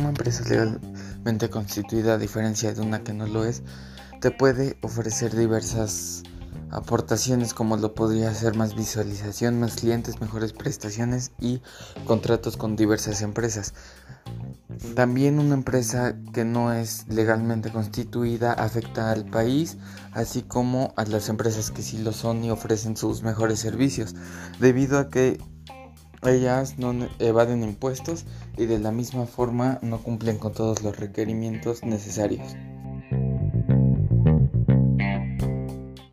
empresa 0.00 0.44
legalmente 0.44 1.50
constituida, 1.50 2.14
a 2.14 2.18
diferencia 2.18 2.72
de 2.72 2.80
una 2.80 3.02
que 3.02 3.12
no 3.12 3.26
lo 3.26 3.44
es, 3.44 3.62
te 4.20 4.30
puede 4.30 4.78
ofrecer 4.82 5.34
diversas 5.34 6.22
aportaciones 6.70 7.54
como 7.54 7.76
lo 7.76 7.94
podría 7.94 8.32
ser 8.34 8.54
más 8.54 8.74
visualización, 8.74 9.60
más 9.60 9.76
clientes, 9.76 10.20
mejores 10.20 10.52
prestaciones 10.52 11.32
y 11.40 11.60
contratos 12.06 12.56
con 12.56 12.76
diversas 12.76 13.22
empresas. 13.22 13.74
También 14.94 15.38
una 15.38 15.54
empresa 15.54 16.16
que 16.32 16.44
no 16.44 16.72
es 16.72 17.06
legalmente 17.08 17.70
constituida 17.70 18.52
afecta 18.52 19.12
al 19.12 19.24
país, 19.24 19.76
así 20.12 20.42
como 20.42 20.92
a 20.96 21.04
las 21.04 21.28
empresas 21.28 21.70
que 21.70 21.82
sí 21.82 21.98
lo 21.98 22.12
son 22.12 22.44
y 22.44 22.50
ofrecen 22.50 22.96
sus 22.96 23.22
mejores 23.22 23.60
servicios, 23.60 24.14
debido 24.58 24.98
a 24.98 25.08
que 25.08 25.38
ellas 26.22 26.78
no 26.78 26.94
evaden 27.18 27.62
impuestos 27.62 28.24
y 28.56 28.66
de 28.66 28.78
la 28.78 28.92
misma 28.92 29.26
forma 29.26 29.78
no 29.82 30.02
cumplen 30.02 30.38
con 30.38 30.52
todos 30.52 30.82
los 30.82 30.98
requerimientos 30.98 31.82
necesarios. 31.82 32.56